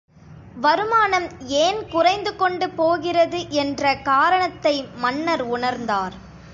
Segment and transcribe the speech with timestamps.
[0.55, 1.27] வருமானம்
[1.57, 6.15] ஏன் குறைந்து கொண்டு போகிறது என்ற காரணத்தை மன்னர் உணர்ந்தார்.